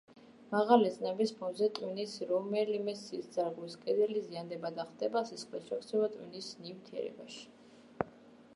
[0.51, 7.49] მაღალი წნევის ფონზე ტვინის რომელიმე სისხლძარღვის კედელი ზიანდება და ხდება სისხლის ჩაქცევა ტვინის ნივთიერებაში.